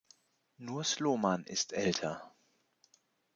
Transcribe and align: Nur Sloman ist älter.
Nur 0.57 0.83
Sloman 0.83 1.43
ist 1.43 1.73
älter. 1.73 2.33